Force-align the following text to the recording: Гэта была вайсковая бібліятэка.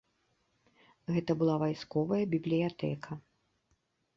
Гэта 1.17 1.31
была 1.41 1.55
вайсковая 1.65 2.23
бібліятэка. 2.33 3.11